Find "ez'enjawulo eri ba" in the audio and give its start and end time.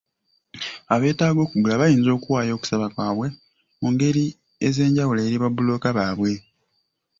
4.67-5.49